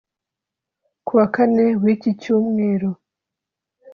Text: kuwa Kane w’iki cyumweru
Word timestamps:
kuwa 1.05 1.25
Kane 1.35 1.65
w’iki 1.83 2.11
cyumweru 2.21 2.89